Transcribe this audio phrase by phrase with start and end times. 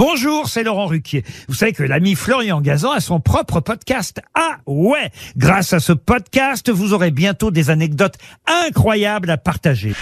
[0.00, 1.24] Bonjour, c'est Laurent Ruquier.
[1.46, 4.22] Vous savez que l'ami Florian Gazan a son propre podcast.
[4.32, 8.14] Ah ouais Grâce à ce podcast, vous aurez bientôt des anecdotes
[8.46, 9.92] incroyables à partager.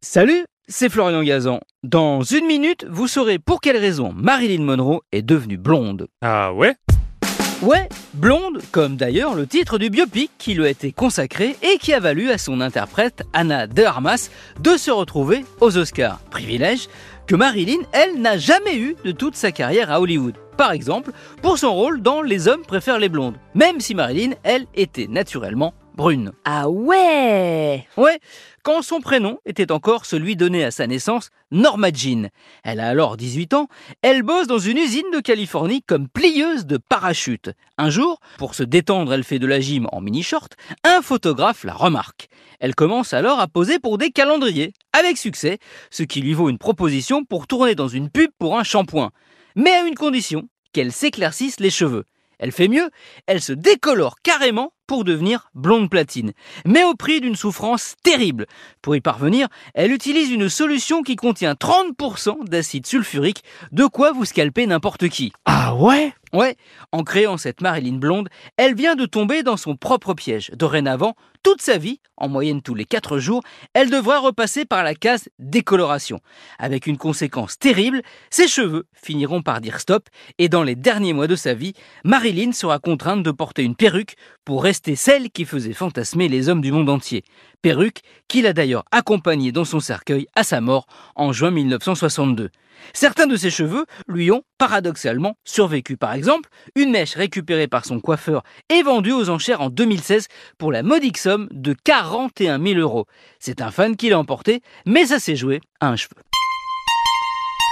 [0.00, 1.60] Salut, c'est Florian Gazan.
[1.84, 6.08] Dans une minute, vous saurez pour quelle raison Marilyn Monroe est devenue blonde.
[6.22, 6.74] Ah ouais?
[7.60, 11.92] Ouais, blonde, comme d'ailleurs le titre du biopic qui lui a été consacré et qui
[11.92, 14.30] a valu à son interprète Anna de Armas
[14.60, 16.20] de se retrouver aux Oscars.
[16.30, 16.88] Privilège
[17.26, 20.36] que Marilyn, elle, n'a jamais eu de toute sa carrière à Hollywood.
[20.56, 21.10] Par exemple,
[21.42, 25.74] pour son rôle dans Les hommes préfèrent les blondes, même si Marilyn, elle, était naturellement
[25.98, 26.30] brune.
[26.44, 28.20] Ah ouais Ouais,
[28.62, 32.30] quand son prénom était encore celui donné à sa naissance, Norma Jean.
[32.62, 33.66] Elle a alors 18 ans,
[34.00, 37.50] elle bosse dans une usine de Californie comme plieuse de parachute.
[37.78, 41.74] Un jour, pour se détendre, elle fait de la gym en mini-short, un photographe la
[41.74, 42.28] remarque.
[42.60, 45.58] Elle commence alors à poser pour des calendriers, avec succès,
[45.90, 49.10] ce qui lui vaut une proposition pour tourner dans une pub pour un shampoing.
[49.56, 52.04] Mais à une condition, qu'elle s'éclaircisse les cheveux.
[52.38, 52.88] Elle fait mieux,
[53.26, 56.32] elle se décolore carrément pour devenir blonde platine,
[56.64, 58.46] mais au prix d'une souffrance terrible.
[58.82, 64.24] Pour y parvenir, elle utilise une solution qui contient 30% d'acide sulfurique, de quoi vous
[64.24, 65.32] scalper n'importe qui.
[65.44, 66.12] Ah ouais?
[66.32, 66.56] Ouais,
[66.92, 70.50] en créant cette Marilyn blonde, elle vient de tomber dans son propre piège.
[70.54, 74.94] Dorénavant, toute sa vie, en moyenne tous les 4 jours, elle devra repasser par la
[74.94, 76.20] case décoloration.
[76.58, 81.28] Avec une conséquence terrible, ses cheveux finiront par dire stop et dans les derniers mois
[81.28, 85.72] de sa vie, Marilyn sera contrainte de porter une perruque pour rester celle qui faisait
[85.72, 87.24] fantasmer les hommes du monde entier.
[87.62, 92.50] Perruque qu'il a d'ailleurs accompagnée dans son cercueil à sa mort en juin 1962.
[92.92, 95.96] Certains de ses cheveux lui ont paradoxalement survécu.
[95.96, 100.28] Par exemple, une mèche récupérée par son coiffeur est vendue aux enchères en 2016
[100.58, 103.06] pour la modique somme de 41 000 euros.
[103.40, 106.14] C'est un fan qui l'a emporté, mais ça s'est joué à un cheveu.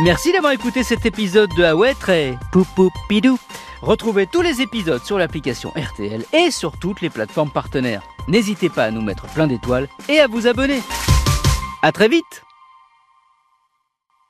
[0.02, 3.38] Merci d'avoir écouté cet épisode de Ah ouais, très poupoupidou.
[3.80, 8.02] Retrouvez tous les épisodes sur l'application RTL et sur toutes les plateformes partenaires.
[8.28, 10.80] N'hésitez pas à nous mettre plein d'étoiles et à vous abonner.
[11.82, 12.45] À très vite